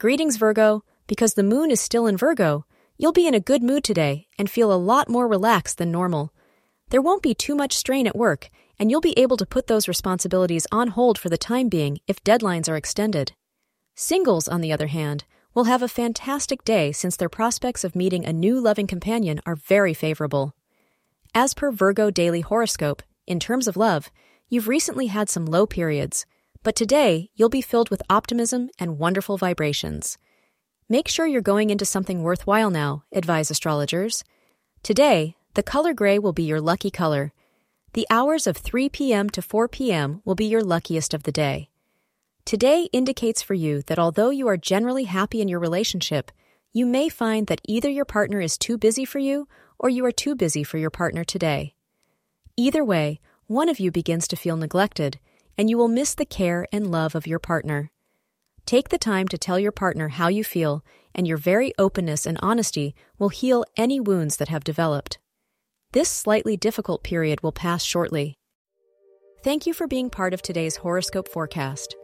Greetings, 0.00 0.38
Virgo. 0.38 0.82
Because 1.06 1.34
the 1.34 1.42
moon 1.42 1.70
is 1.70 1.78
still 1.78 2.06
in 2.06 2.16
Virgo, 2.16 2.64
you'll 2.96 3.12
be 3.12 3.26
in 3.26 3.34
a 3.34 3.38
good 3.38 3.62
mood 3.62 3.84
today 3.84 4.28
and 4.38 4.48
feel 4.48 4.72
a 4.72 4.80
lot 4.80 5.10
more 5.10 5.28
relaxed 5.28 5.76
than 5.76 5.92
normal. 5.92 6.32
There 6.88 7.02
won't 7.02 7.22
be 7.22 7.34
too 7.34 7.54
much 7.54 7.76
strain 7.76 8.06
at 8.06 8.16
work, 8.16 8.48
and 8.78 8.90
you'll 8.90 9.02
be 9.02 9.18
able 9.18 9.36
to 9.36 9.44
put 9.44 9.66
those 9.66 9.88
responsibilities 9.88 10.66
on 10.72 10.88
hold 10.88 11.18
for 11.18 11.28
the 11.28 11.36
time 11.36 11.68
being 11.68 11.98
if 12.06 12.24
deadlines 12.24 12.66
are 12.66 12.78
extended. 12.78 13.32
Singles, 13.94 14.48
on 14.48 14.62
the 14.62 14.72
other 14.72 14.86
hand, 14.86 15.26
will 15.52 15.64
have 15.64 15.82
a 15.82 15.86
fantastic 15.86 16.64
day 16.64 16.92
since 16.92 17.14
their 17.14 17.28
prospects 17.28 17.84
of 17.84 17.94
meeting 17.94 18.24
a 18.24 18.32
new 18.32 18.58
loving 18.58 18.86
companion 18.86 19.38
are 19.44 19.54
very 19.54 19.92
favorable. 19.92 20.54
As 21.34 21.52
per 21.52 21.70
Virgo 21.70 22.10
Daily 22.10 22.40
Horoscope, 22.40 23.02
in 23.26 23.38
terms 23.38 23.68
of 23.68 23.76
love, 23.76 24.10
you've 24.48 24.66
recently 24.66 25.08
had 25.08 25.28
some 25.28 25.44
low 25.44 25.66
periods, 25.66 26.24
but 26.62 26.76
today 26.76 27.30
you'll 27.34 27.48
be 27.48 27.62
filled 27.62 27.90
with 27.90 28.02
optimism 28.10 28.70
and 28.78 28.98
wonderful 28.98 29.36
vibrations. 29.36 30.18
Make 30.88 31.08
sure 31.08 31.26
you're 31.26 31.40
going 31.40 31.70
into 31.70 31.84
something 31.84 32.22
worthwhile 32.22 32.70
now, 32.70 33.04
advise 33.12 33.50
astrologers. 33.50 34.24
Today, 34.82 35.36
the 35.54 35.62
color 35.62 35.94
gray 35.94 36.18
will 36.18 36.32
be 36.32 36.42
your 36.42 36.60
lucky 36.60 36.90
color. 36.90 37.32
The 37.92 38.06
hours 38.10 38.46
of 38.46 38.56
3 38.56 38.88
p.m. 38.88 39.30
to 39.30 39.42
4 39.42 39.68
p.m. 39.68 40.20
will 40.24 40.34
be 40.34 40.46
your 40.46 40.62
luckiest 40.62 41.14
of 41.14 41.24
the 41.24 41.32
day. 41.32 41.70
Today 42.44 42.88
indicates 42.92 43.42
for 43.42 43.54
you 43.54 43.82
that 43.82 43.98
although 43.98 44.30
you 44.30 44.48
are 44.48 44.56
generally 44.56 45.04
happy 45.04 45.40
in 45.40 45.48
your 45.48 45.60
relationship, 45.60 46.32
you 46.72 46.86
may 46.86 47.08
find 47.08 47.46
that 47.46 47.60
either 47.66 47.88
your 47.88 48.04
partner 48.04 48.40
is 48.40 48.58
too 48.58 48.78
busy 48.78 49.04
for 49.04 49.18
you 49.18 49.48
or 49.78 49.88
you 49.88 50.04
are 50.04 50.12
too 50.12 50.34
busy 50.34 50.62
for 50.62 50.78
your 50.78 50.90
partner 50.90 51.24
today. 51.24 51.74
Either 52.56 52.84
way, 52.84 53.20
one 53.46 53.68
of 53.68 53.80
you 53.80 53.90
begins 53.90 54.28
to 54.28 54.36
feel 54.36 54.56
neglected, 54.56 55.18
and 55.56 55.70
you 55.70 55.76
will 55.76 55.88
miss 55.88 56.14
the 56.14 56.24
care 56.24 56.66
and 56.72 56.90
love 56.90 57.14
of 57.14 57.26
your 57.26 57.38
partner. 57.38 57.90
Take 58.66 58.88
the 58.88 58.98
time 58.98 59.28
to 59.28 59.38
tell 59.38 59.58
your 59.58 59.72
partner 59.72 60.08
how 60.08 60.28
you 60.28 60.44
feel, 60.44 60.84
and 61.14 61.26
your 61.26 61.36
very 61.36 61.72
openness 61.78 62.26
and 62.26 62.38
honesty 62.40 62.94
will 63.18 63.30
heal 63.30 63.64
any 63.76 63.98
wounds 63.98 64.36
that 64.36 64.48
have 64.48 64.64
developed. 64.64 65.18
This 65.92 66.08
slightly 66.08 66.56
difficult 66.56 67.02
period 67.02 67.42
will 67.42 67.52
pass 67.52 67.82
shortly. 67.82 68.38
Thank 69.42 69.66
you 69.66 69.74
for 69.74 69.86
being 69.86 70.10
part 70.10 70.34
of 70.34 70.42
today's 70.42 70.76
horoscope 70.76 71.26
forecast. 71.26 71.96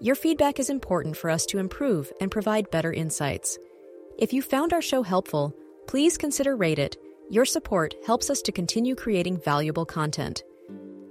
Your 0.00 0.14
feedback 0.14 0.58
is 0.58 0.70
important 0.70 1.16
for 1.16 1.30
us 1.30 1.44
to 1.46 1.58
improve 1.58 2.12
and 2.20 2.30
provide 2.30 2.70
better 2.70 2.92
insights. 2.92 3.58
If 4.18 4.32
you 4.32 4.42
found 4.42 4.72
our 4.72 4.82
show 4.82 5.02
helpful, 5.02 5.54
please 5.86 6.16
consider 6.18 6.56
rate 6.56 6.78
it. 6.78 6.96
Your 7.30 7.44
support 7.44 7.94
helps 8.06 8.30
us 8.30 8.42
to 8.42 8.52
continue 8.52 8.94
creating 8.94 9.38
valuable 9.38 9.84
content. 9.86 10.42